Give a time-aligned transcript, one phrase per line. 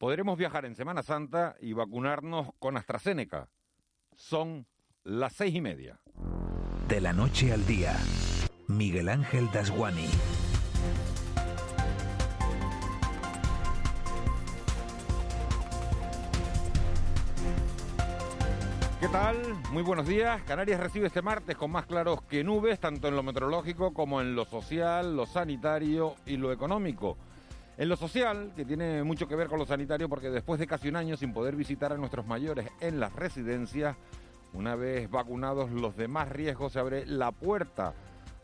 [0.00, 3.50] podremos viajar en Semana Santa y vacunarnos con AstraZeneca.
[4.16, 4.66] Son
[5.04, 6.00] las seis y media.
[6.88, 7.94] De la noche al día,
[8.66, 10.08] Miguel Ángel Dasguani.
[19.00, 19.36] ¿Qué tal?
[19.70, 20.42] Muy buenos días.
[20.44, 24.34] Canarias recibe este martes con más claros que nubes, tanto en lo meteorológico como en
[24.34, 27.18] lo social, lo sanitario y lo económico.
[27.80, 30.88] En lo social, que tiene mucho que ver con lo sanitario, porque después de casi
[30.90, 33.96] un año sin poder visitar a nuestros mayores en las residencias,
[34.52, 37.94] una vez vacunados los demás riesgos, se abre la puerta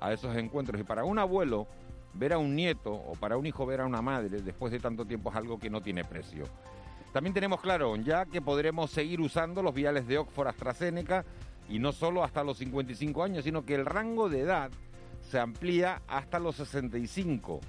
[0.00, 0.80] a esos encuentros.
[0.80, 1.66] Y para un abuelo,
[2.14, 5.04] ver a un nieto o para un hijo ver a una madre después de tanto
[5.04, 6.44] tiempo es algo que no tiene precio.
[7.12, 11.26] También tenemos claro ya que podremos seguir usando los viales de Oxford AstraZeneca
[11.68, 14.70] y no solo hasta los 55 años, sino que el rango de edad
[15.20, 17.60] se amplía hasta los 65.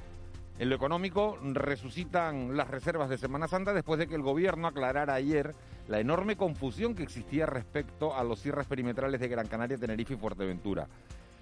[0.59, 5.13] En lo económico resucitan las reservas de Semana Santa después de que el gobierno aclarara
[5.13, 5.53] ayer
[5.87, 10.17] la enorme confusión que existía respecto a los cierres perimetrales de Gran Canaria, Tenerife y
[10.17, 10.87] Fuerteventura.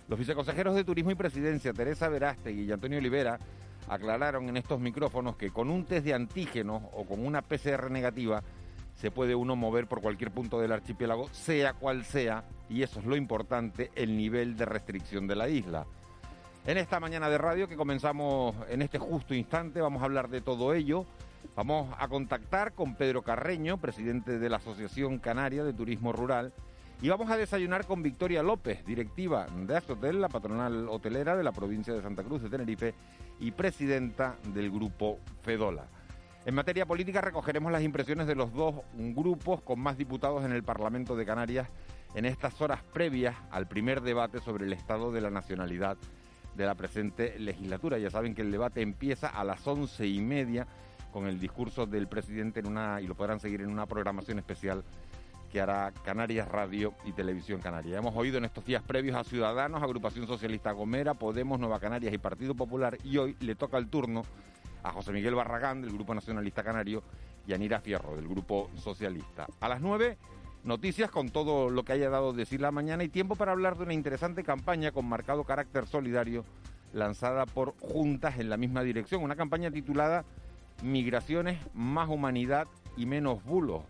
[0.10, 3.40] Los viceconsejeros de Turismo y Presidencia, Teresa Verástegui y Antonio Olivera,
[3.88, 8.44] aclararon en estos micrófonos que con un test de antígenos o con una PCR negativa
[8.96, 13.06] se puede uno mover por cualquier punto del archipiélago, sea cual sea, y eso es
[13.06, 15.86] lo importante, el nivel de restricción de la isla.
[16.68, 20.42] En esta mañana de radio que comenzamos en este justo instante vamos a hablar de
[20.42, 21.06] todo ello.
[21.56, 26.54] Vamos a contactar con Pedro Carreño, presidente de la Asociación Canaria de Turismo Rural,
[27.04, 31.52] y vamos a desayunar con Victoria López, directiva de Astrotel, la patronal hotelera de la
[31.52, 32.96] provincia de Santa Cruz de Tenerife
[33.40, 35.86] y presidenta del grupo Fedola.
[36.48, 40.64] En materia política recogeremos las impresiones de los dos grupos con más diputados en el
[40.64, 41.70] Parlamento de Canarias
[42.16, 45.98] en estas horas previas al primer debate sobre el estado de la nacionalidad
[46.56, 47.98] de la presente legislatura.
[47.98, 50.68] Ya saben que el debate empieza a las once y media
[51.12, 54.84] con el discurso del presidente en una y lo podrán seguir en una programación especial
[55.52, 57.98] que hará Canarias Radio y Televisión Canaria.
[57.98, 62.18] Hemos oído en estos días previos a Ciudadanos, Agrupación Socialista Gomera, Podemos, Nueva Canarias y
[62.18, 64.24] Partido Popular y hoy le toca el turno
[64.84, 67.04] a José Miguel Barragán del Grupo Nacionalista Canario
[67.48, 69.48] y a Nira Fierro del Grupo Socialista.
[69.62, 70.18] A las nueve,
[70.66, 73.78] noticias con todo lo que haya dado de decir la mañana y tiempo para hablar
[73.78, 76.44] de una interesante campaña con marcado carácter solidario
[76.92, 79.24] lanzada por juntas en la misma dirección.
[79.24, 80.26] Una campaña titulada
[80.84, 82.68] Migraciones, más humanidad
[82.98, 83.84] y menos bulos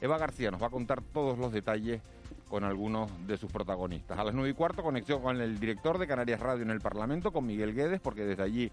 [0.00, 2.00] Eva García nos va a contar todos los detalles
[2.48, 4.18] con algunos de sus protagonistas.
[4.18, 7.32] A las nueve y cuarto, conexión con el director de Canarias Radio en el Parlamento,
[7.32, 8.72] con Miguel Guedes, porque desde allí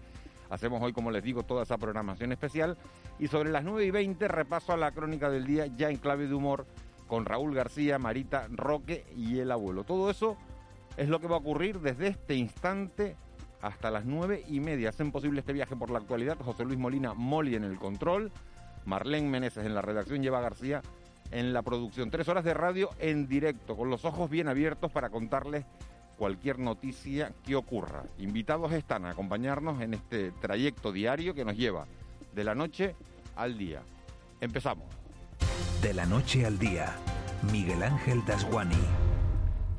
[0.50, 2.76] hacemos hoy, como les digo, toda esa programación especial.
[3.18, 6.26] Y sobre las nueve y veinte, repaso a la crónica del día, ya en clave
[6.26, 6.66] de humor,
[7.10, 9.82] con Raúl García, Marita Roque y el abuelo.
[9.82, 10.36] Todo eso
[10.96, 13.16] es lo que va a ocurrir desde este instante
[13.60, 14.90] hasta las nueve y media.
[14.90, 18.30] Hacen posible este viaje por la actualidad José Luis Molina Moli en el control,
[18.84, 20.82] Marlene Meneses en la redacción, Lleva García
[21.32, 22.12] en la producción.
[22.12, 25.66] Tres horas de radio en directo, con los ojos bien abiertos para contarles
[26.16, 28.04] cualquier noticia que ocurra.
[28.18, 31.86] Invitados están a acompañarnos en este trayecto diario que nos lleva
[32.32, 32.94] de la noche
[33.34, 33.82] al día.
[34.40, 34.99] Empezamos.
[35.82, 36.94] De la noche al día,
[37.50, 38.76] Miguel Ángel Dasguani.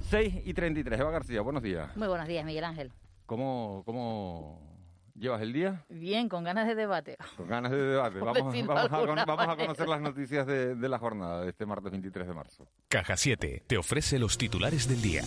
[0.10, 1.00] 6 y 33.
[1.00, 1.96] Eva García, buenos días.
[1.96, 2.92] Muy buenos días, Miguel Ángel.
[3.28, 4.72] ¿Cómo, cómo
[5.14, 5.86] ¿Llevas el día?
[5.90, 7.18] Bien, con ganas de debate.
[7.38, 8.20] Con ganas de debate.
[8.20, 12.68] Vamos, a, conocer las noticias de, de la jornada de este martes 23 de marzo.
[12.88, 15.22] Caja 7 te ofrece los titulares del día.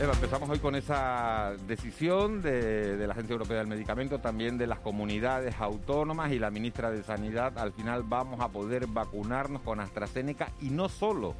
[0.00, 4.66] Eva, empezamos hoy con esa decisión de, de, la Agencia Europea del Medicamento, también de
[4.66, 7.58] las comunidades autónomas y la ministra de Sanidad.
[7.58, 11.34] Al final vamos a poder vacunarnos con AstraZeneca y no solo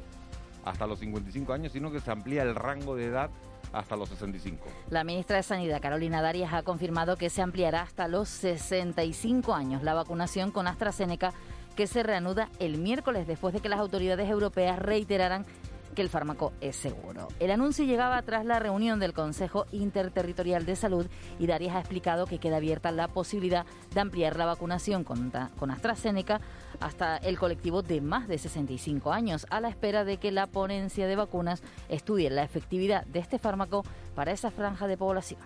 [0.63, 3.31] hasta los 55 años, sino que se amplía el rango de edad
[3.73, 4.63] hasta los 65.
[4.91, 9.81] La ministra de Sanidad, Carolina Darias, ha confirmado que se ampliará hasta los 65 años
[9.81, 11.33] la vacunación con AstraZeneca
[11.75, 15.47] que se reanuda el miércoles después de que las autoridades europeas reiteraran
[15.93, 17.27] que el fármaco es seguro.
[17.39, 21.07] El anuncio llegaba tras la reunión del Consejo Interterritorial de Salud
[21.39, 25.71] y Darias ha explicado que queda abierta la posibilidad de ampliar la vacunación con, con
[25.71, 26.41] AstraZeneca
[26.79, 31.07] hasta el colectivo de más de 65 años, a la espera de que la ponencia
[31.07, 33.83] de vacunas estudie la efectividad de este fármaco
[34.15, 35.39] para esa franja de población.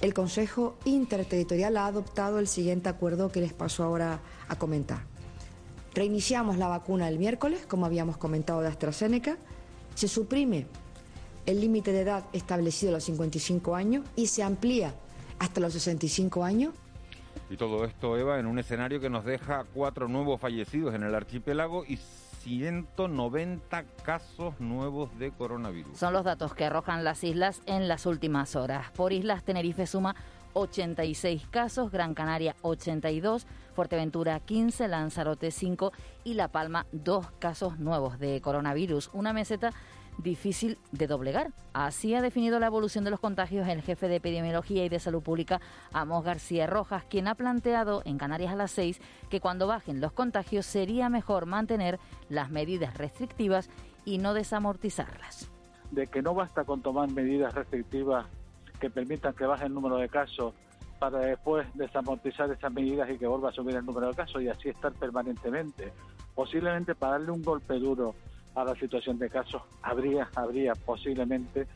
[0.00, 5.00] El Consejo Interterritorial ha adoptado el siguiente acuerdo que les paso ahora a comentar.
[5.94, 9.38] Reiniciamos la vacuna el miércoles, como habíamos comentado de AstraZeneca,
[9.98, 10.64] se suprime
[11.44, 14.94] el límite de edad establecido a los 55 años y se amplía
[15.40, 16.72] hasta los 65 años.
[17.50, 21.16] Y todo esto, Eva, en un escenario que nos deja cuatro nuevos fallecidos en el
[21.16, 25.98] archipiélago y 190 casos nuevos de coronavirus.
[25.98, 28.92] Son los datos que arrojan las islas en las últimas horas.
[28.92, 30.14] Por islas, Tenerife suma
[30.54, 35.92] 86 casos, Gran Canaria 82, Fuerteventura 15, Lanzarote 5
[36.24, 39.10] y La Palma 2 casos nuevos de coronavirus.
[39.12, 39.72] Una meseta
[40.18, 41.52] difícil de doblegar.
[41.72, 45.22] Así ha definido la evolución de los contagios el jefe de epidemiología y de salud
[45.22, 45.60] pública,
[45.92, 49.00] Amos García Rojas, quien ha planteado en Canarias a las 6
[49.30, 51.98] que cuando bajen los contagios sería mejor mantener
[52.28, 53.70] las medidas restrictivas
[54.04, 55.50] y no desamortizarlas.
[55.90, 58.26] De que no basta con tomar medidas restrictivas
[58.78, 60.54] que permitan que baje el número de casos
[60.98, 64.48] para después desamortizar esas medidas y que vuelva a subir el número de casos y
[64.48, 65.92] así estar permanentemente.
[66.34, 68.14] Posiblemente para darle un golpe duro
[68.54, 71.66] a la situación de casos habría, habría posiblemente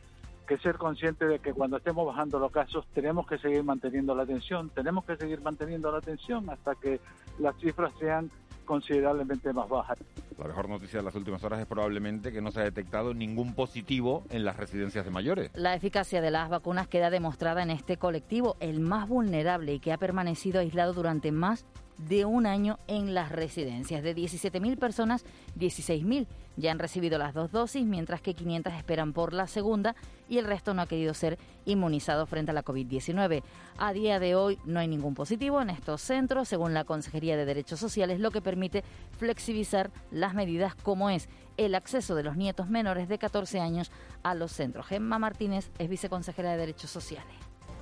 [0.47, 4.23] que ser consciente de que cuando estemos bajando los casos tenemos que seguir manteniendo la
[4.23, 6.99] atención, tenemos que seguir manteniendo la atención hasta que
[7.39, 8.29] las cifras sean
[8.63, 9.97] considerablemente más bajas.
[10.37, 13.53] La mejor noticia de las últimas horas es probablemente que no se ha detectado ningún
[13.53, 15.51] positivo en las residencias de mayores.
[15.53, 19.93] La eficacia de las vacunas queda demostrada en este colectivo, el más vulnerable y que
[19.93, 21.65] ha permanecido aislado durante más
[21.97, 24.03] de un año en las residencias.
[24.03, 25.25] De 17.000 personas,
[25.57, 29.95] 16.000 ya han recibido las dos dosis, mientras que 500 esperan por la segunda
[30.29, 33.43] y el resto no ha querido ser inmunizado frente a la COVID-19.
[33.77, 37.45] A día de hoy no hay ningún positivo en estos centros, según la Consejería de
[37.45, 38.83] Derechos Sociales, lo que permite
[39.17, 43.91] flexibilizar las medidas como es el acceso de los nietos menores de 14 años
[44.23, 44.87] a los centros.
[44.87, 47.33] Gemma Martínez es viceconsejera de Derechos Sociales.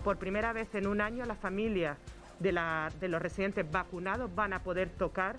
[0.03, 1.97] Por primera vez en un año las familias
[2.39, 2.59] de,
[2.99, 5.37] de los residentes vacunados van a poder tocar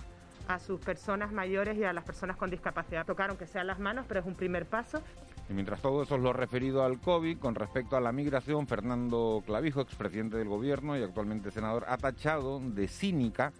[0.49, 3.06] a sus personas mayores y a las personas con discapacidad.
[3.06, 5.03] Tocar aunque sean las manos, pero es un primer paso.
[5.49, 9.43] Y mientras todo eso es lo referido al COVID, con respecto a la migración, Fernando
[9.44, 13.53] Clavijo, expresidente del Gobierno y actualmente senador, ha tachado de cínica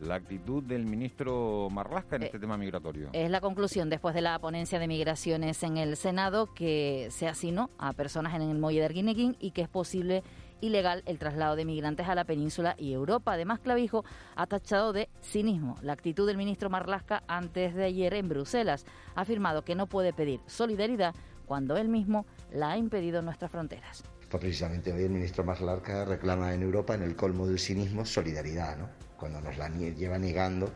[0.00, 3.10] la actitud del ministro Marlasca en eh, este tema migratorio.
[3.12, 7.70] Es la conclusión después de la ponencia de migraciones en el Senado que se asignó
[7.78, 10.22] a personas en el muelle de Arguineguín y que es posible
[10.60, 13.32] ilegal el traslado de migrantes a la península y Europa.
[13.32, 14.04] Además, Clavijo
[14.36, 18.84] ha tachado de cinismo la actitud del ministro Marlasca antes de ayer en Bruselas.
[19.14, 21.14] Ha afirmado que no puede pedir solidaridad
[21.46, 24.04] cuando él mismo la ha impedido en nuestras fronteras.
[24.30, 28.76] Pues precisamente hoy el ministro Marlasca reclama en Europa, en el colmo del cinismo, solidaridad,
[28.76, 28.88] ¿no?
[29.16, 30.72] cuando nos la lleva negando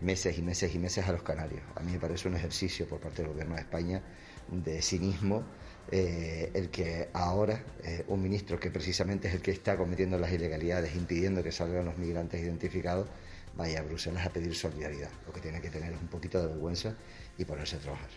[0.00, 1.62] meses y meses y meses a los canarios.
[1.76, 4.02] A mí me parece un ejercicio por parte del Gobierno de España
[4.50, 5.44] de cinismo
[5.90, 10.32] eh, el que ahora eh, un ministro que precisamente es el que está cometiendo las
[10.32, 13.08] ilegalidades, impidiendo que salgan los migrantes identificados,
[13.56, 15.10] vaya a Bruselas a pedir solidaridad.
[15.26, 16.94] Lo que tiene que tener es un poquito de vergüenza
[17.38, 18.08] y ponerse a trabajar.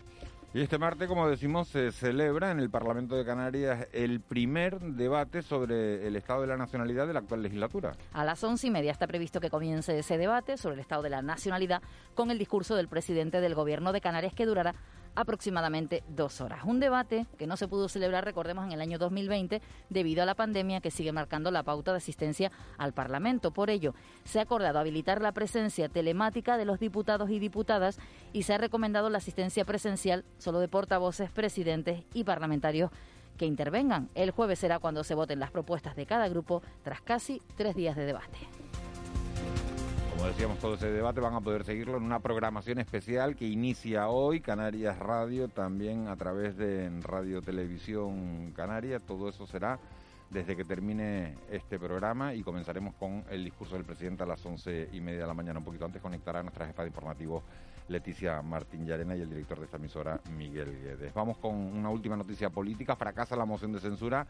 [0.53, 5.41] Y este martes, como decimos, se celebra en el Parlamento de Canarias el primer debate
[5.41, 7.91] sobre el estado de la nacionalidad de la actual legislatura.
[8.13, 11.09] A las once y media está previsto que comience ese debate sobre el estado de
[11.09, 11.81] la nacionalidad
[12.15, 14.73] con el discurso del presidente del Gobierno de Canarias que durará
[15.17, 16.63] aproximadamente dos horas.
[16.63, 20.35] Un debate que no se pudo celebrar, recordemos, en el año 2020 debido a la
[20.35, 23.49] pandemia que sigue marcando la pauta de asistencia al Parlamento.
[23.49, 27.99] Por ello, se ha acordado habilitar la presencia telemática de los diputados y diputadas
[28.31, 32.91] y se ha recomendado la asistencia presencial solo de portavoces, presidentes y parlamentarios
[33.37, 34.09] que intervengan.
[34.13, 37.95] El jueves será cuando se voten las propuestas de cada grupo tras casi tres días
[37.95, 38.56] de debate.
[40.17, 44.07] Como decíamos, todo ese debate van a poder seguirlo en una programación especial que inicia
[44.07, 48.99] hoy, Canarias Radio, también a través de Radio Televisión Canaria.
[48.99, 49.77] Todo eso será
[50.31, 54.89] desde que termine este programa y comenzaremos con el discurso del presidente a las once
[54.91, 55.59] y media de la mañana.
[55.59, 57.43] Un poquito antes conectará a nuestra jefa de informativo
[57.87, 61.13] Leticia Martín Llarena y el director de esta emisora Miguel Guedes.
[61.13, 62.95] Vamos con una última noticia política.
[62.95, 64.25] Fracasa la moción de censura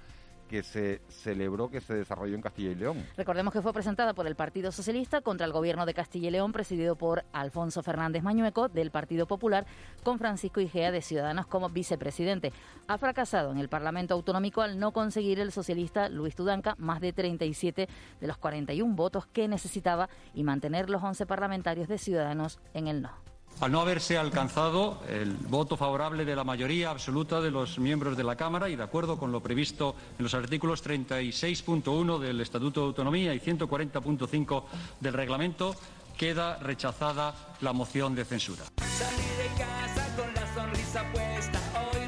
[0.47, 3.05] que se celebró, que se desarrolló en Castilla y León.
[3.15, 6.51] Recordemos que fue presentada por el Partido Socialista contra el gobierno de Castilla y León,
[6.51, 9.65] presidido por Alfonso Fernández Mañueco, del Partido Popular,
[10.03, 12.53] con Francisco Igea de Ciudadanos como vicepresidente.
[12.87, 17.13] Ha fracasado en el Parlamento Autonómico al no conseguir el socialista Luis Tudanca más de
[17.13, 17.87] 37
[18.19, 23.01] de los 41 votos que necesitaba y mantener los 11 parlamentarios de Ciudadanos en el
[23.01, 23.36] no.
[23.59, 28.23] Al no haberse alcanzado el voto favorable de la mayoría absoluta de los miembros de
[28.23, 32.87] la Cámara y de acuerdo con lo previsto en los artículos 36.1 del Estatuto de
[32.87, 34.63] Autonomía y 140.5
[34.99, 35.75] del Reglamento,
[36.15, 38.63] queda rechazada la moción de censura.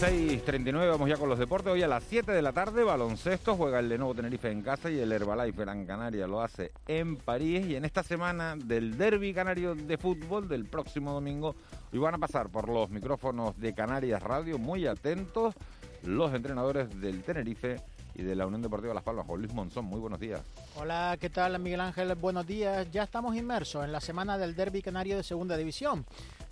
[0.00, 1.72] 6.39, vamos ya con los deportes.
[1.72, 5.00] Hoy a las 7 de la tarde, baloncesto, juega el Lenovo Tenerife en casa y
[5.00, 7.66] el Herbalife Gran Canaria lo hace en París.
[7.66, 11.56] Y en esta semana del Derby Canario de Fútbol del próximo domingo,
[11.92, 15.56] hoy van a pasar por los micrófonos de Canarias Radio, muy atentos
[16.04, 17.80] los entrenadores del Tenerife
[18.18, 19.24] y de la Unión Deportiva Las Palmas.
[19.26, 20.42] Juan Luis Monzón, muy buenos días.
[20.76, 22.14] Hola, ¿qué tal Miguel Ángel?
[22.16, 22.90] Buenos días.
[22.90, 26.04] Ya estamos inmersos en la semana del Derby Canario de Segunda División.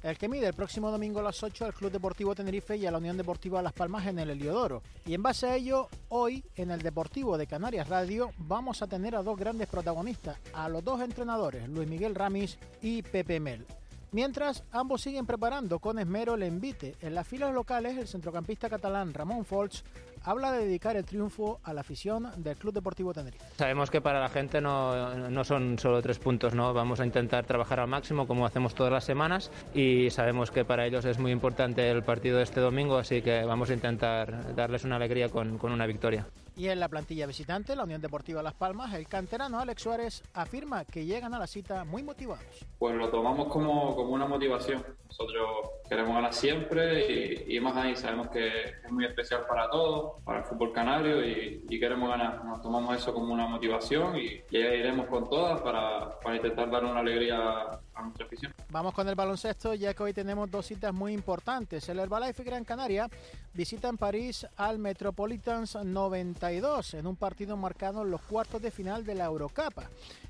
[0.04, 2.92] El que mide el próximo domingo a las 8 al Club Deportivo Tenerife y a
[2.92, 4.82] la Unión Deportiva Las Palmas en el Heliodoro.
[5.04, 9.16] Y en base a ello, hoy en el Deportivo de Canarias Radio vamos a tener
[9.16, 13.66] a dos grandes protagonistas, a los dos entrenadores, Luis Miguel Ramis y Pepe Mel.
[14.16, 16.94] Mientras, ambos siguen preparando con esmero el envite.
[17.02, 19.82] En las filas locales, el centrocampista catalán Ramón Folch
[20.24, 23.44] habla de dedicar el triunfo a la afición del Club Deportivo Tenerife.
[23.58, 26.72] Sabemos que para la gente no, no, son solo tres puntos, ¿no?
[26.72, 30.86] Vamos a intentar trabajar al máximo como hacemos todas las semanas y sabemos que para
[30.86, 34.84] ellos es muy importante el partido de este domingo, así que vamos a intentar darles
[34.84, 36.26] una alegría con, con una victoria.
[36.58, 40.86] Y en la plantilla visitante, la Unión Deportiva Las Palmas, el canterano Alex Suárez afirma
[40.86, 42.64] que llegan a la cita muy motivados.
[42.78, 44.82] Pues lo tomamos como, como una motivación.
[45.06, 45.46] Nosotros
[45.86, 48.48] queremos ganar siempre y, más ahí sabemos que
[48.82, 52.42] es muy especial para todos, para el fútbol canario y, y queremos ganar.
[52.42, 56.84] Nos tomamos eso como una motivación y, y iremos con todas para, para intentar dar
[56.84, 57.80] una alegría
[58.70, 61.88] Vamos con el baloncesto, ya que hoy tenemos dos citas muy importantes.
[61.88, 63.08] El Herbalife Gran Canaria
[63.54, 69.04] visita en París al Metropolitans 92 en un partido marcado en los cuartos de final
[69.04, 69.80] de la Eurocup.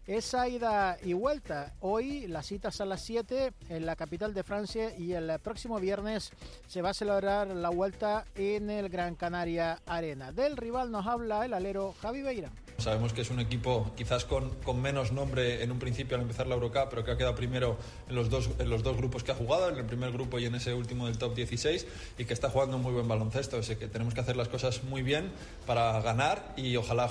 [0.07, 1.75] Esa ida y vuelta.
[1.81, 6.31] Hoy las citas a las 7 en la capital de Francia y el próximo viernes
[6.69, 10.31] se va a celebrar la vuelta en el Gran Canaria Arena.
[10.31, 12.53] Del rival nos habla el alero Javi Beira.
[12.79, 16.55] Sabemos que es un equipo quizás con, menos nombre en un principio al empezar la
[16.55, 17.79] Eurocup, pero que ha quedado primero
[18.09, 18.49] en los, dos,
[18.97, 21.87] grupos que ha jugado, en el primer grupo y en ese último del top 16,
[22.19, 23.61] y que está jugando muy buen baloncesto.
[23.61, 25.31] Que tenemos que hacer las cosas muy bien
[25.67, 27.11] para ganar y ojalá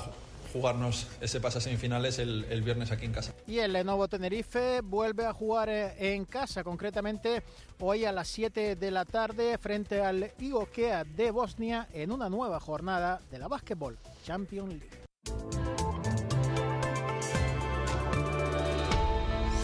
[0.56, 3.34] jugarnos ese pase a semifinales el, viernes aquí en casa.
[3.46, 7.44] Y el Lenovo Tenerife vuelve a jugar en casa, concretamente
[7.80, 12.62] hoy a las 7 de la tarde frente al Igokea de Bosnia en una nueva
[12.62, 15.05] jornada de la Basketball Champions League.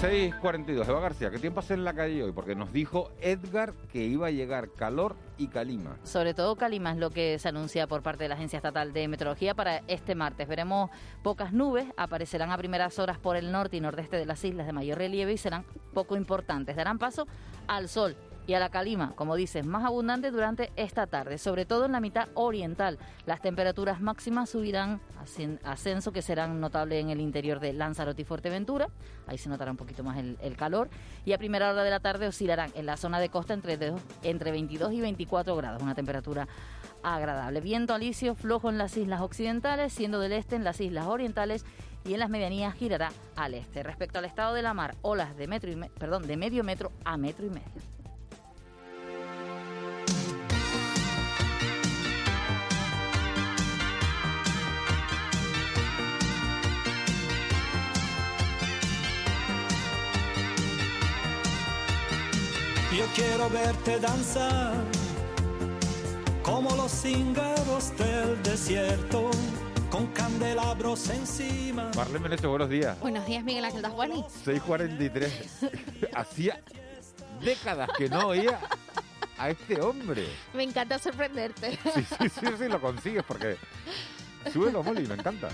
[0.02, 2.32] 6.42, Eva García, ¿qué tiempo hace en la calle hoy?
[2.32, 5.96] Porque nos dijo Edgar que iba a llegar calor y calima.
[6.04, 9.08] Sobre todo calima es lo que se anuncia por parte de la Agencia Estatal de
[9.08, 10.48] Meteorología para este martes.
[10.48, 10.90] Veremos
[11.22, 14.74] pocas nubes, aparecerán a primeras horas por el norte y nordeste de las islas de
[14.74, 16.76] mayor relieve y serán poco importantes.
[16.76, 17.28] Darán paso
[17.68, 21.86] al sol y a la calima, como dices, más abundante durante esta tarde, sobre todo
[21.86, 22.98] en la mitad oriental.
[23.26, 25.00] Las temperaturas máximas subirán
[25.64, 28.90] ascenso que serán notables en el interior de Lanzarote y Fuerteventura,
[29.28, 30.90] ahí se notará un poquito más el, calor,
[31.26, 33.78] y a primera hora de la tarde oscilarán en la zona de costa entre,
[34.24, 36.48] entre 22 y 24 grados, una temperatura
[37.04, 37.62] agradable.
[37.62, 41.66] Viento alisio flojo en las islas occidentales, siendo del este en las islas orientales
[42.06, 43.84] y en las medianías girará al este.
[43.84, 46.92] Respecto al estado de la mar, olas de metro y me, perdón, de medio metro
[47.06, 48.01] a metro y medio.
[63.02, 64.76] Yo quiero verte danzar
[66.44, 69.32] como los cíngaros del desierto
[69.90, 71.90] con candelabros encima.
[71.96, 73.00] Marlene Menezes, buenos días.
[73.00, 74.24] Buenos días, Miguel Ángel Dasguani.
[74.46, 76.10] 6.43.
[76.14, 76.62] Hacía
[77.44, 78.60] décadas que no oía
[79.36, 80.28] a este hombre.
[80.54, 81.80] Me encanta sorprenderte.
[81.96, 83.58] Sí, sí, sí, sí, lo consigues porque
[84.54, 85.50] sube los Molly, me encanta.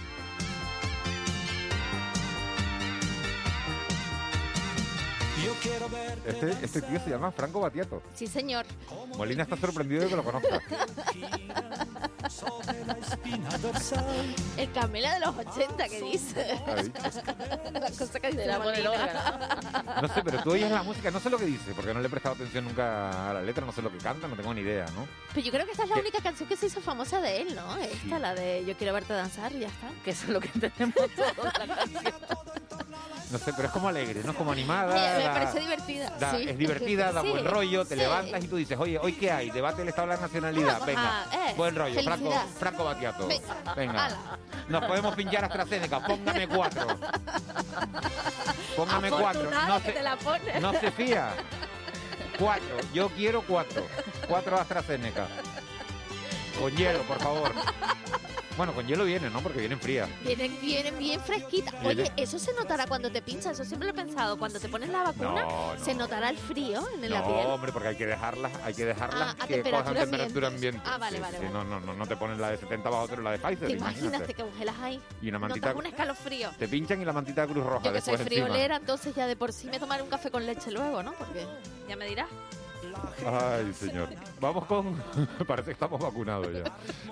[6.25, 8.01] Este, este, tío se llama Franco Batiato.
[8.13, 8.65] Sí, señor.
[9.17, 10.61] Molina está sorprendido de que lo conozca.
[14.57, 16.59] El Camela de los 80 que dice.
[17.73, 19.39] la cosa que dice la Molina.
[20.01, 22.07] No sé, pero tú oyes la música, no sé lo que dice, porque no le
[22.07, 24.61] he prestado atención nunca a la letra, no sé lo que canta, no tengo ni
[24.61, 25.07] idea, ¿no?
[25.33, 27.55] Pero yo creo que esta es la única canción que se hizo famosa de él,
[27.55, 27.77] ¿no?
[27.77, 28.21] Esta, sí.
[28.21, 29.89] la de Yo quiero verte danzar y ya está.
[30.03, 32.13] Que eso es lo que entendemos todos la canción.
[33.31, 34.31] No sé, pero es como alegre, ¿no?
[34.31, 34.93] Es como animada.
[34.93, 36.09] Me, me parece divertida.
[36.19, 36.45] Da, sí.
[36.49, 38.01] Es divertida, da Sí, buen rollo, te sí.
[38.01, 39.49] levantas y tú dices, oye, ¿hoy qué hay?
[39.51, 40.85] Debate del Estado de la Nacionalidad.
[40.85, 42.33] Venga, Ah, eh, buen rollo, Franco.
[42.59, 43.27] Franco Batiato.
[43.75, 44.17] Venga, ala.
[44.69, 46.87] Nos podemos pinchar AstraZeneca, póngame cuatro.
[48.75, 49.49] Póngame cuatro.
[49.67, 50.59] No se, te la pone.
[50.59, 51.29] no se fía.
[52.37, 53.85] Cuatro, yo quiero cuatro.
[54.27, 55.27] Cuatro AstraZeneca.
[56.59, 57.51] Con hielo, por favor.
[58.57, 59.39] Bueno, con hielo viene, ¿no?
[59.41, 60.09] Porque vienen frías.
[60.23, 61.75] Vienen, vienen bien fresquitas.
[61.85, 63.51] Oye, eso se notará cuando te pinchas.
[63.53, 64.35] Eso siempre lo he pensado.
[64.37, 65.85] Cuando te pones la vacuna, No, no.
[65.85, 67.45] se notará el frío en la No, piel.
[67.47, 70.81] hombre, porque hay que dejarlas, hay que dejarlas Ah, que cojan temperatura ambiente.
[70.85, 71.53] Ah, vale, Sí, vale, sí, vale.
[71.53, 73.73] No, no, no, no te ponen la de 70 bajo cero, la de Pfizer, ¿Te
[73.73, 74.33] imaginas imagínate.
[74.33, 75.01] te congelas ahí?
[75.21, 76.49] Y una mantita, Notas un escalofrío.
[76.57, 78.45] te pinchan y la mantita de Cruz Roja Yo que soy después encima.
[78.47, 81.13] friolera, entonces ya de por sí me tomaré un café con leche luego, ¿no?
[81.13, 81.45] Porque
[81.87, 82.27] ya me dirás.
[83.25, 84.09] Ay, señor.
[84.39, 84.95] Vamos con...
[85.47, 86.63] Parece que estamos vacunados ya.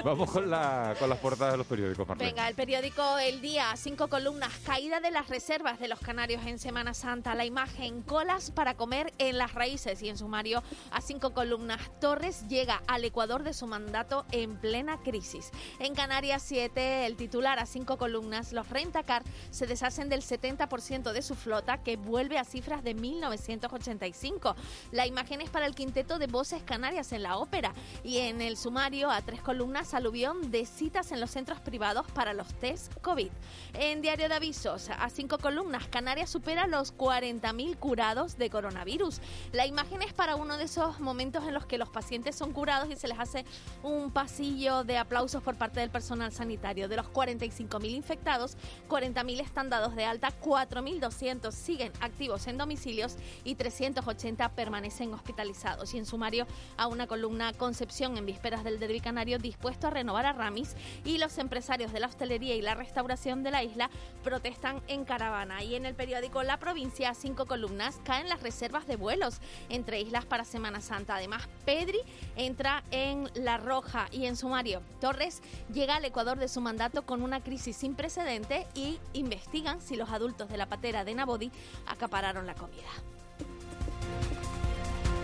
[0.03, 2.31] Vamos con, la, con las portadas de los periódicos, Marlene.
[2.31, 6.59] Venga, el periódico El Día, cinco columnas, caída de las reservas de los canarios en
[6.59, 11.33] Semana Santa, la imagen, colas para comer en las raíces y en sumario a cinco
[11.33, 15.51] columnas, Torres llega al Ecuador de su mandato en plena crisis.
[15.79, 21.21] En Canarias 7, el titular a cinco columnas, los Rentacar se deshacen del 70% de
[21.21, 24.55] su flota que vuelve a cifras de 1985.
[24.91, 28.57] La imagen es para el quinteto de voces canarias en la ópera y en el
[28.57, 33.29] sumario a tres columnas aluvión de citas en los centros privados para los test COVID.
[33.73, 39.19] En Diario de Avisos a cinco columnas, Canarias supera los 40.000 curados de coronavirus.
[39.51, 42.89] La imagen es para uno de esos momentos en los que los pacientes son curados
[42.89, 43.45] y se les hace
[43.83, 46.87] un pasillo de aplausos por parte del personal sanitario.
[46.87, 48.57] De los 45.000 infectados,
[48.89, 55.64] 40.000 están dados de alta, 4.200 siguen activos en domicilios y 380 permanecen hospitalizados.
[55.65, 56.45] Y en sumario
[56.77, 61.17] a una columna Concepción en vísperas del derbi canario dispuesto a renovar a Ramis y
[61.17, 63.89] los empresarios de la hostelería y la restauración de la isla
[64.23, 65.63] protestan en caravana.
[65.63, 70.25] Y en el periódico La Provincia, cinco columnas, caen las reservas de vuelos entre islas
[70.25, 71.15] para Semana Santa.
[71.15, 71.99] Además, Pedri
[72.35, 74.83] entra en La Roja y en sumario.
[75.01, 75.41] Torres
[75.73, 80.09] llega al Ecuador de su mandato con una crisis sin precedente y investigan si los
[80.09, 81.51] adultos de la patera de Nabodi
[81.87, 82.89] acapararon la comida.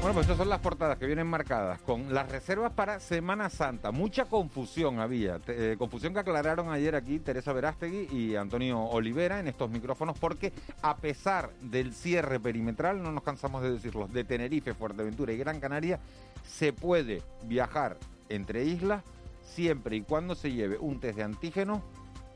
[0.02, 3.92] Bueno, pues estas son las portadas que vienen marcadas con las reservas para Semana Santa.
[3.92, 9.48] Mucha confusión había, eh, confusión que aclararon ayer aquí Teresa Verástegui y Antonio Olivera en
[9.48, 14.74] estos micrófonos porque a pesar del cierre perimetral, no nos cansamos de decirlo, de Tenerife,
[14.74, 16.00] Fuerteventura y Gran Canaria,
[16.48, 17.98] se puede viajar
[18.30, 19.04] entre islas
[19.44, 21.84] siempre y cuando se lleve un test de antígeno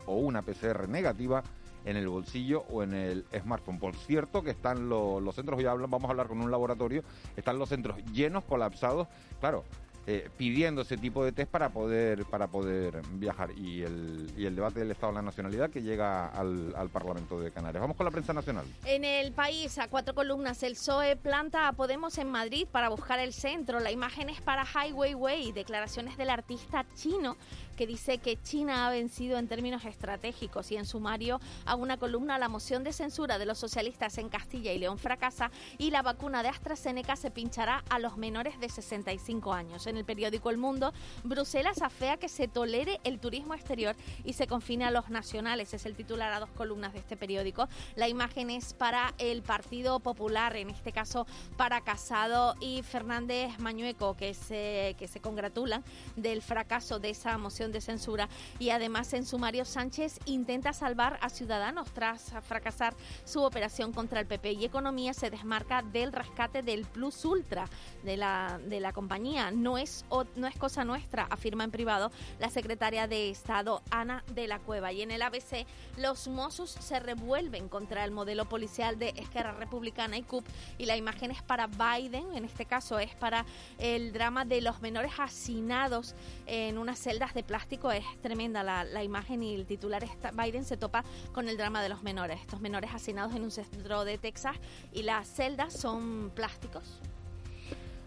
[0.05, 1.41] o una PCR negativa
[1.85, 3.79] en el bolsillo o en el smartphone.
[3.79, 7.03] Por cierto que están los, centros, ya vamos a hablar con un laboratorio,
[7.35, 9.07] están los centros llenos, colapsados,
[9.39, 9.63] claro,
[10.07, 14.55] eh, pidiendo ese tipo de test para poder para poder viajar y el, y el
[14.55, 17.81] debate del Estado de la Nacionalidad que llega al, al, Parlamento de Canarias.
[17.81, 18.65] Vamos con la prensa nacional.
[18.85, 23.17] En el país, a cuatro columnas, el PSOE planta a Podemos en Madrid para buscar
[23.17, 23.79] el centro.
[23.79, 27.35] La imagen es para Highway Way, declaraciones del artista chino
[27.75, 32.37] que dice que China ha vencido en términos estratégicos y en sumario a una columna
[32.37, 36.43] la moción de censura de los socialistas en Castilla y León fracasa y la vacuna
[36.43, 39.87] de AstraZeneca se pinchará a los menores de 65 años.
[39.87, 44.47] En el periódico El Mundo, Bruselas afea que se tolere el turismo exterior y se
[44.47, 45.73] confine a los nacionales.
[45.73, 47.67] Es el titular a dos columnas de este periódico.
[47.95, 54.15] La imagen es para el Partido Popular, en este caso para Casado y Fernández Mañueco,
[54.15, 55.83] que se, que se congratulan
[56.15, 61.29] del fracaso de esa moción de censura y además en sumario Sánchez intenta salvar a
[61.29, 66.85] Ciudadanos tras fracasar su operación contra el PP y Economía se desmarca del rescate del
[66.85, 67.67] Plus Ultra
[68.03, 69.51] de la, de la compañía.
[69.51, 74.47] No es, no es cosa nuestra, afirma en privado la secretaria de Estado Ana de
[74.47, 74.91] la Cueva.
[74.91, 75.65] Y en el ABC
[75.97, 80.45] los Mossos se revuelven contra el modelo policial de Esquerra Republicana y CUP
[80.77, 83.45] y la imagen es para Biden, en este caso es para
[83.77, 87.54] el drama de los menores hacinados en unas celdas de plástico.
[87.55, 91.87] Es tremenda la, imagen y el titular está, Biden se topa con el drama de
[91.87, 94.57] los menores, estos menores hacinados en un centro de Texas
[94.91, 96.99] y las celdas son plásticos.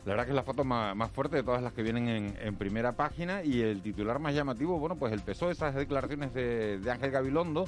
[0.04, 2.92] La verdad que es la foto más, fuerte de todas las que vienen en, primera
[2.92, 6.90] página y el titular más llamativo, bueno, pues el peso de esas declaraciones de, de
[6.90, 7.64] Ángel Gabilondo,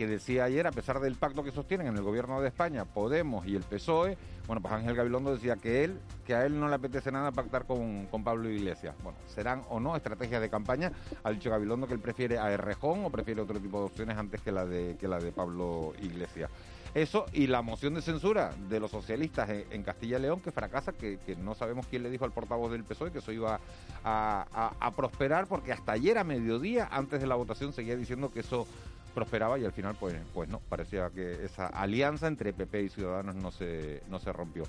[0.00, 3.46] que decía ayer, a pesar del pacto que sostienen en el gobierno de España, Podemos
[3.46, 6.76] y el PSOE, bueno, pues Ángel Gabilondo decía que él, que a él no le
[6.76, 8.94] apetece nada pactar con, con Pablo Iglesias.
[9.02, 10.90] Bueno, serán o no estrategias de campaña.
[11.22, 14.40] Ha dicho Gabilondo que él prefiere a Errejón o prefiere otro tipo de opciones antes
[14.40, 16.50] que la de, que la de Pablo Iglesias.
[16.94, 20.92] Eso y la moción de censura de los socialistas en, Castilla y León que fracasa,
[20.92, 23.60] que, no sabemos quién le dijo al portavoz del PSOE que eso iba
[24.02, 28.66] a prosperar porque hasta ayer a mediodía, antes de la votación, seguía diciendo que eso
[29.10, 33.34] prosperaba y al final pues, pues no, parecía que esa alianza entre PP y Ciudadanos
[33.36, 34.64] no se, no se rompió.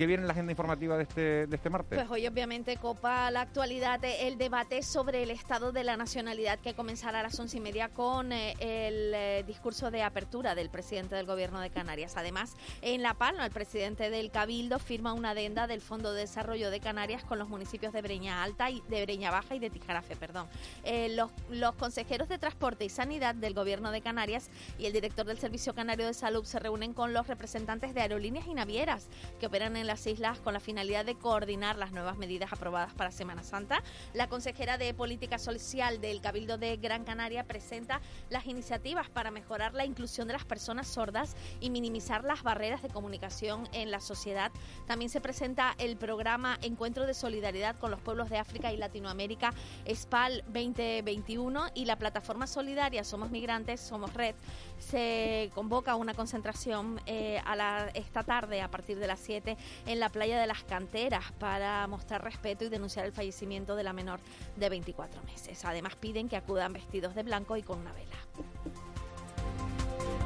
[0.00, 1.98] ¿Qué viene en la agenda informativa de este, de este martes?
[1.98, 6.72] Pues hoy obviamente copa la actualidad el debate sobre el estado de la nacionalidad que
[6.72, 11.16] comenzará a las once y media con eh, el eh, discurso de apertura del presidente
[11.16, 12.16] del gobierno de Canarias.
[12.16, 16.70] Además, en La Palma, el presidente del Cabildo firma una adenda del Fondo de Desarrollo
[16.70, 20.16] de Canarias con los municipios de Breña Alta y de Breña Baja y de Tijarafe,
[20.16, 20.46] perdón.
[20.82, 25.26] Eh, los, los consejeros de Transporte y Sanidad del gobierno de Canarias y el director
[25.26, 29.06] del Servicio Canario de Salud se reúnen con los representantes de aerolíneas y navieras
[29.38, 33.10] que operan en las islas con la finalidad de coordinar las nuevas medidas aprobadas para
[33.10, 33.82] Semana Santa.
[34.14, 39.74] La consejera de Política Social del Cabildo de Gran Canaria presenta las iniciativas para mejorar
[39.74, 44.52] la inclusión de las personas sordas y minimizar las barreras de comunicación en la sociedad.
[44.86, 49.52] También se presenta el programa Encuentro de Solidaridad con los Pueblos de África y Latinoamérica,
[49.92, 54.36] SPAL 2021, y la plataforma solidaria Somos Migrantes, Somos Red,
[54.80, 60.00] se convoca una concentración eh, a la, esta tarde a partir de las 7 en
[60.00, 64.20] la playa de las Canteras para mostrar respeto y denunciar el fallecimiento de la menor
[64.56, 65.64] de 24 meses.
[65.64, 68.16] Además piden que acudan vestidos de blanco y con una vela.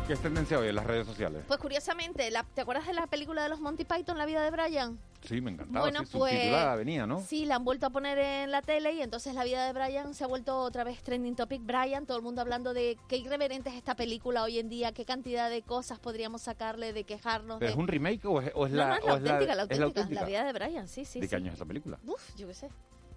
[0.07, 1.45] ¿Qué es tendencia hoy en las redes sociales?
[1.49, 4.51] Pues curiosamente, la, ¿te acuerdas de la película de los Monty Python, La vida de
[4.51, 4.99] Brian?
[5.25, 5.81] Sí, me encantaba.
[5.81, 7.21] Bueno, sí, pues venía, ¿no?
[7.21, 10.15] Sí, la han vuelto a poner en la tele y entonces la vida de Brian
[10.15, 11.63] se ha vuelto otra vez trending topic.
[11.65, 15.05] Brian, todo el mundo hablando de qué irreverente es esta película hoy en día, qué
[15.05, 17.59] cantidad de cosas podríamos sacarle, de quejarnos.
[17.59, 17.73] ¿Pero de...
[17.73, 19.55] es un remake o es, o es no, la, no, es o la es auténtica,
[19.55, 21.21] la auténtica, la vida de Brian, sí, sí.
[21.21, 21.99] ¿De qué año es esa película?
[22.07, 22.69] Uf, yo qué sé.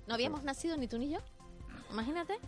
[0.07, 1.19] No habíamos nacido ni tú ni yo.
[1.91, 2.39] Imagínate.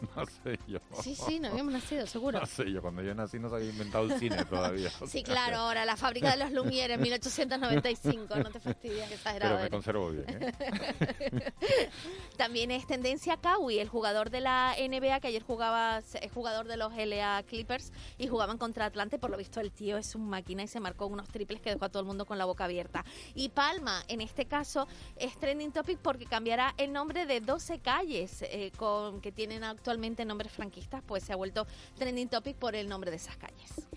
[0.16, 0.78] No sé yo.
[1.02, 2.40] Sí, sí, no habíamos nacido, seguro.
[2.40, 4.90] No sé yo, cuando yo nací no se había inventado el cine todavía.
[5.06, 9.54] Sí, claro, ahora la fábrica de los Lumière en 1895, no te fastidies, que exagerado.
[9.56, 11.52] Pero me conservo bien, ¿eh?
[12.36, 16.76] También es tendencia Kawi, el jugador de la NBA que ayer jugaba, es jugador de
[16.76, 19.18] los LA Clippers y jugaban contra Atlante.
[19.18, 21.86] Por lo visto, el tío es un máquina y se marcó unos triples que dejó
[21.86, 23.04] a todo el mundo con la boca abierta.
[23.34, 24.86] Y Palma, en este caso,
[25.16, 29.89] es trending topic porque cambiará el nombre de 12 calles eh, con, que tienen actualmente
[30.26, 31.66] nombres franquistas, pues se ha vuelto
[31.98, 33.88] trending topic por el nombre de esas calles.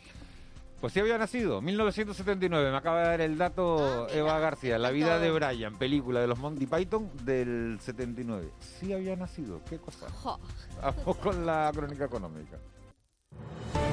[0.81, 5.17] Pues sí había nacido, 1979, me acaba de dar el dato Eva García, La vida
[5.17, 8.51] de Brian, película de los Monty Python del 79.
[8.59, 10.09] Sí había nacido, qué cosa.
[10.09, 10.37] Jo.
[10.81, 12.59] Vamos con la crónica económica.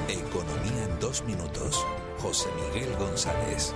[0.09, 1.85] Economía en dos minutos.
[2.19, 3.73] José Miguel González.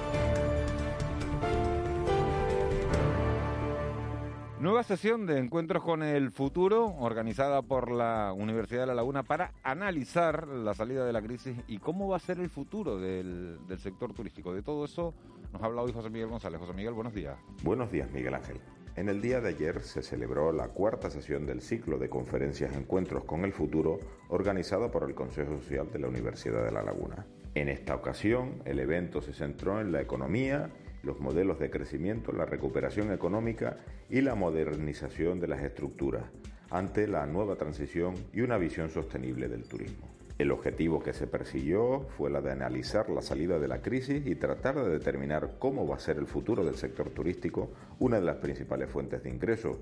[4.66, 9.52] Nueva sesión de encuentros con el futuro organizada por la Universidad de La Laguna para
[9.62, 14.12] analizar la salida de la crisis y cómo va a ser el futuro del, sector
[14.12, 14.56] turístico.
[14.56, 15.14] De todo eso
[15.54, 16.60] nos habla hoy José Miguel González.
[16.60, 17.38] José Miguel, buenos días.
[17.62, 18.60] Buenos días, Miguel Ángel.
[18.96, 23.24] En el día de ayer se celebró la cuarta sesión del ciclo de conferencias Encuentros
[23.24, 24.00] con el Futuro
[24.30, 27.28] organizado por el Consejo Social de la Universidad de La Laguna.
[27.54, 30.72] En esta ocasión, el evento se centró en la economía,
[31.06, 33.78] los modelos de crecimiento, la recuperación económica
[34.10, 36.24] y la modernización de las estructuras
[36.70, 40.08] ante la nueva transición y una visión sostenible del turismo.
[40.38, 44.36] El objetivo que se persiguió fue la de analizar la salida de la crisis y
[44.36, 48.38] tratar de determinar cómo va a ser el futuro del sector turístico, una de las
[48.38, 49.78] principales fuentes de ingresos.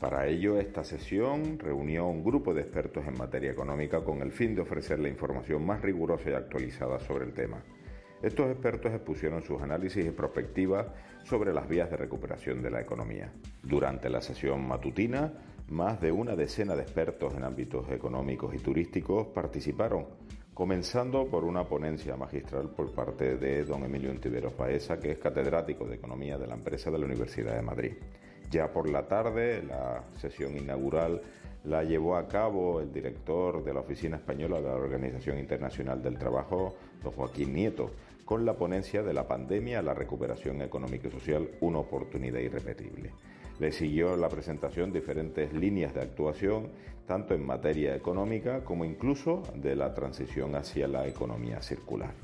[0.00, 4.32] Para ello, esta sesión reunió a un grupo de expertos en materia económica con el
[4.32, 7.62] fin de ofrecer la información más rigurosa y actualizada sobre el tema.
[8.22, 10.86] Estos expertos expusieron sus análisis y perspectivas
[11.24, 13.32] sobre las vías de recuperación de la economía.
[13.64, 15.32] Durante la sesión matutina,
[15.70, 20.06] más de una decena de expertos en ámbitos económicos y turísticos participaron,
[20.54, 25.84] comenzando por una ponencia magistral por parte de don Emilio Ontiveros Paesa, que es catedrático
[25.84, 27.92] de Economía de la empresa de la Universidad de Madrid.
[28.52, 31.22] Ya por la tarde, la sesión inaugural
[31.64, 36.18] la llevó a cabo el director de la Oficina Española de la Organización Internacional del
[36.18, 37.90] Trabajo, don Joaquín Nieto,
[38.32, 43.10] con la ponencia de la pandemia a la recuperación económica y social, una oportunidad irrepetible.
[43.58, 46.70] Le siguió la presentación diferentes líneas de actuación,
[47.06, 52.14] tanto en materia económica como incluso de la transición hacia la economía circular.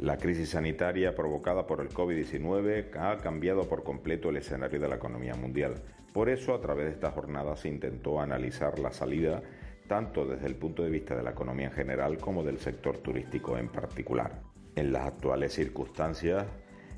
[0.00, 4.96] La crisis sanitaria provocada por el COVID-19 ha cambiado por completo el escenario de la
[4.96, 5.76] economía mundial.
[6.12, 9.42] Por eso, a través de esta jornada se intentó analizar la salida
[9.88, 13.56] tanto desde el punto de vista de la economía en general como del sector turístico
[13.56, 14.53] en particular.
[14.76, 16.46] En las actuales circunstancias,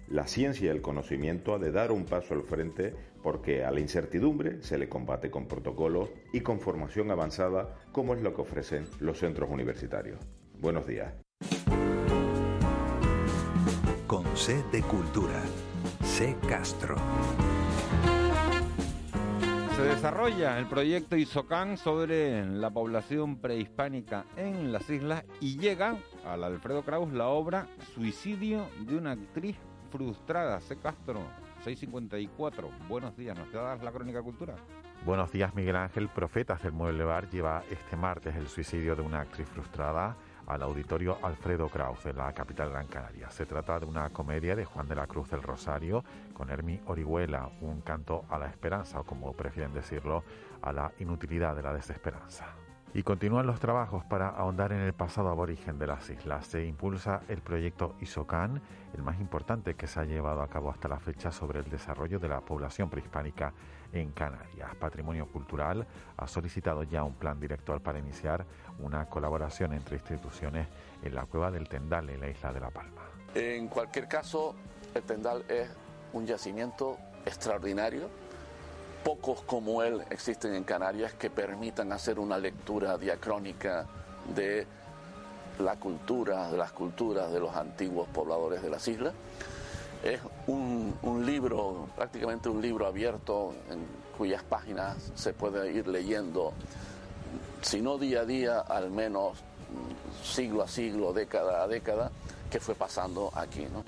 [0.09, 3.81] la ciencia y el conocimiento ha de dar un paso al frente porque a la
[3.81, 8.87] incertidumbre se le combate con protocolos y con formación avanzada como es lo que ofrecen
[9.01, 10.21] los centros universitarios.
[10.59, 11.13] Buenos días.
[14.07, 15.43] Con C de Cultura.
[16.05, 16.97] C Castro.
[19.77, 26.45] Se desarrolla el proyecto ISOCAN sobre la población prehispánica en las islas y llega al
[26.45, 29.59] Alfredo Kraus la obra Suicidio de una actriz
[29.93, 30.61] frustrada.
[30.61, 30.79] C.
[30.79, 31.21] Castro,
[31.63, 32.71] 654.
[32.89, 34.55] Buenos días, ¿nos das la crónica cultura?
[35.05, 36.09] Buenos días, Miguel Ángel.
[36.09, 41.19] Profetas del Mueble Bar lleva este martes el suicidio de una actriz frustrada al auditorio
[41.23, 43.31] Alfredo Kraus de la capital Gran Canaria.
[43.31, 47.51] Se trata de una comedia de Juan de la Cruz del Rosario con Hermi Orihuela,
[47.61, 50.25] un canto a la esperanza o como prefieren decirlo,
[50.63, 52.66] a la inutilidad de la desesperanza.
[52.95, 56.47] Y continúan los trabajos para ahondar en el pasado aborigen de las islas.
[56.47, 58.63] Se impulsa el proyecto ISOCAN,
[58.95, 62.19] el más importante que se ha llevado a cabo hasta la fecha sobre el desarrollo
[62.19, 63.53] de la población prehispánica
[63.93, 64.75] en Canarias.
[64.77, 68.47] Patrimonio Cultural ha solicitado ya un plan director para iniciar
[68.79, 70.67] una colaboración entre instituciones
[71.03, 73.03] en la cueva del Tendal en la isla de La Palma.
[73.35, 74.55] En cualquier caso,
[74.95, 75.69] el Tendal es
[76.13, 76.97] un yacimiento
[77.27, 78.09] extraordinario
[79.07, 83.87] pocos como él existen en Canarias que permitan hacer una lectura diacrónica
[84.35, 84.67] de
[85.61, 89.15] la cultura, de las culturas de los antiguos pobladores de las islas.
[90.03, 93.87] Es un, libro, prácticamente un libro abierto en
[94.19, 96.53] cuyas páginas se puede ir leyendo,
[97.63, 99.39] si no día a día, al menos
[100.25, 102.11] siglo a siglo, década a década,
[102.51, 103.69] que fue pasando aquí.
[103.73, 103.85] ¿no?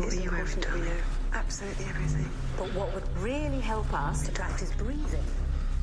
[0.00, 0.32] We know
[1.34, 2.28] absolutely everything.
[2.56, 5.26] But what would really help us to practice breathing.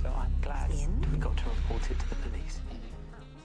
[0.02, 2.60] So I'm glad we got to report it to the police.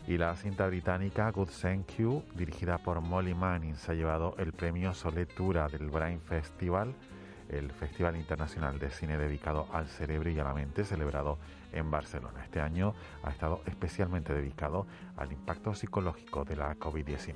[0.08, 4.52] Y la cinta británica Good Thank You, dirigida por Molly Manning, se ha llevado el
[4.54, 6.94] premio Soletura del Brain Festival,
[7.50, 11.38] el Festival Internacional de Cine dedicado al cerebro y a la mente, celebrado
[11.72, 12.44] en Barcelona.
[12.44, 14.86] Este año ha estado especialmente dedicado
[15.18, 17.34] al impacto psicológico de la COVID-19.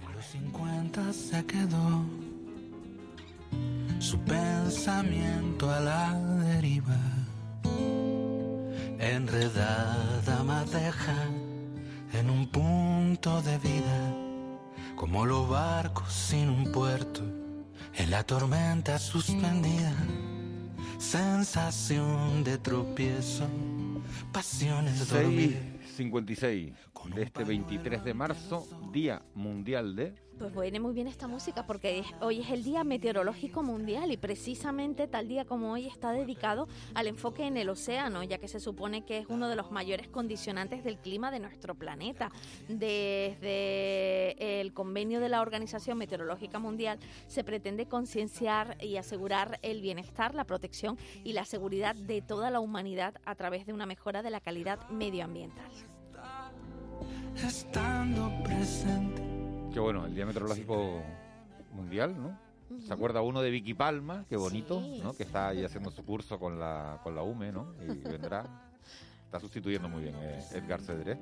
[3.98, 6.98] Su pensamiento a la deriva,
[8.98, 11.16] enredada madeja
[12.12, 14.14] en un punto de vida,
[14.94, 17.22] como los barcos sin un puerto,
[17.94, 19.94] en la tormenta suspendida,
[20.98, 23.46] sensación de tropiezo,
[24.32, 25.62] pasiones dormidas.
[25.96, 26.72] 56
[27.14, 32.04] de este 23 de marzo, Día Mundial de pues viene muy bien esta música porque
[32.20, 37.06] hoy es el Día Meteorológico Mundial y precisamente tal día como hoy está dedicado al
[37.06, 40.84] enfoque en el océano, ya que se supone que es uno de los mayores condicionantes
[40.84, 42.30] del clima de nuestro planeta.
[42.68, 50.34] Desde el convenio de la Organización Meteorológica Mundial se pretende concienciar y asegurar el bienestar,
[50.34, 54.30] la protección y la seguridad de toda la humanidad a través de una mejora de
[54.30, 55.70] la calidad medioambiental.
[57.44, 59.22] Estando presente
[59.72, 61.02] Qué bueno, el Día Meteorológico
[61.72, 62.38] Mundial, ¿no?
[62.80, 64.24] ¿Se acuerda uno de Vicky Palma?
[64.28, 65.12] Qué bonito, ¿no?
[65.12, 67.74] Que está ahí haciendo su curso con la, con la UME, ¿no?
[67.82, 68.46] Y vendrá.
[69.26, 71.18] Está sustituyendo muy bien eh, Edgar Cedré.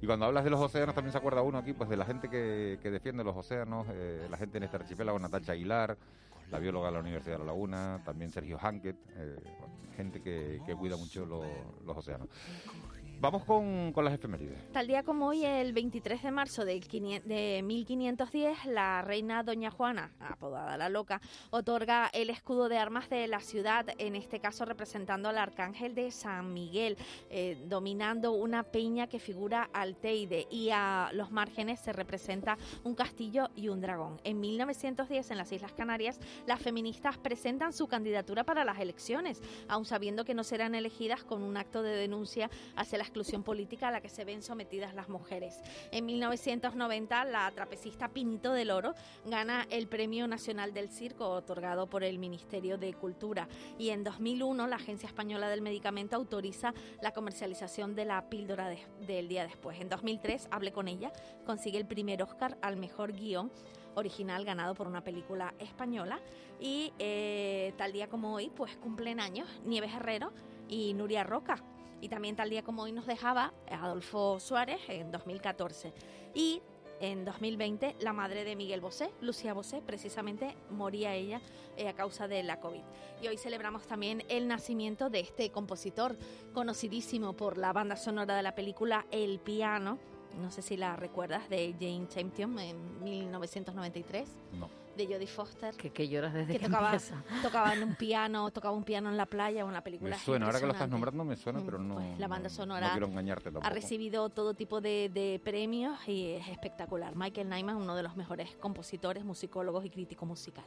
[0.00, 2.30] Y cuando hablas de los océanos también se acuerda uno aquí, pues de la gente
[2.30, 5.96] que, que defiende los océanos, eh, la gente en este archipiélago, Natacha Aguilar,
[6.50, 9.36] la bióloga de la Universidad de La Laguna, también Sergio Hankett, eh,
[9.96, 11.44] gente que, que, cuida mucho los,
[11.84, 12.28] los océanos.
[13.24, 14.70] Vamos con, con, las efemérides.
[14.70, 16.78] Tal día como hoy, el 23 de marzo de,
[17.24, 23.26] de 1510, la reina Doña Juana, apodada la Loca, otorga el escudo de armas de
[23.26, 26.98] la ciudad, en este caso representando al arcángel de San Miguel,
[27.30, 32.94] eh, dominando una peña que figura al Teide y a los márgenes se representa un
[32.94, 34.20] castillo y un dragón.
[34.24, 39.86] En 1910, en las Islas Canarias, las feministas presentan su candidatura para las elecciones, aun
[39.86, 43.90] sabiendo que no serán elegidas con un acto de denuncia hacia la exclusión política a
[43.92, 45.60] la que se ven sometidas las mujeres.
[45.92, 52.02] En 1990, la trapecista Pinito del Oro gana el Premio Nacional del Circo, otorgado por
[52.02, 53.46] el Ministerio de Cultura.
[53.78, 58.84] Y en 2001, la Agencia Española del Medicamento autoriza la comercialización de la píldora de,
[59.06, 59.80] del día después.
[59.80, 61.12] En 2003, Hablé con ella,
[61.46, 63.52] consigue el primer Oscar al mejor guion
[63.94, 66.18] original ganado por una película española
[66.58, 70.32] y eh, tal día como hoy pues cumplen años Nieves Herrero
[70.68, 71.62] y Nuria Roca
[72.00, 75.92] y también tal día como hoy nos dejaba Adolfo Suárez en 2014.
[76.34, 76.62] Y
[77.00, 81.40] en 2020 la madre de Miguel Bosé, Lucía Bosé, precisamente moría ella
[81.76, 82.82] eh, a causa de la COVID.
[83.22, 86.16] Y hoy celebramos también el nacimiento de este compositor
[86.52, 89.98] conocidísimo por la banda sonora de la película El Piano.
[90.40, 94.28] No sé si la recuerdas, de Jane Champion en 1993.
[94.58, 95.74] No de Jodie Foster.
[95.76, 97.22] Que, que lloras desde que, que tocaba, empieza.
[97.42, 100.16] tocaba en un piano, tocaba un piano en la playa, una película.
[100.16, 101.94] Me suena, ahora que lo estás nombrando me suena, pero no.
[101.94, 103.66] Pues la banda sonora no quiero engañarte tampoco.
[103.66, 107.14] ha recibido todo tipo de, de, premios y es espectacular.
[107.16, 110.64] Michael Nyman, uno de los mejores compositores, musicólogos y crítico musical.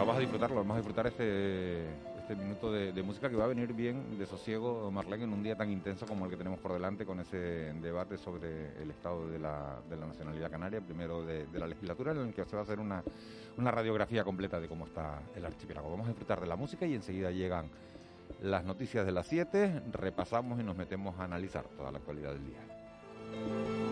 [0.00, 1.84] Vamos a disfrutarlo, vamos a disfrutar este,
[2.30, 5.42] este minuto de, de, música que va a venir bien de sosiego, Marlene, en un
[5.42, 9.28] día tan intenso como el que tenemos por delante con ese debate sobre el estado
[9.28, 12.54] de la, de la nacionalidad canaria, primero de, de, la legislatura, en el que se
[12.54, 13.02] va a hacer una,
[13.56, 15.90] una radiografía completa de cómo está el archipiélago.
[15.90, 17.68] Vamos a disfrutar de la música y enseguida llegan
[18.40, 22.46] las noticias de las 7, repasamos y nos metemos a analizar toda la actualidad del
[22.46, 23.89] día.